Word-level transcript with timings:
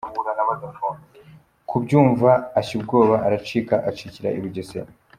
kubyumva 1.69 2.29
ashya 2.59 2.73
ubwoba 2.77 3.15
aracika; 3.27 3.75
acikira 3.89 4.29
i 4.37 4.39
Bugesera. 4.43 4.91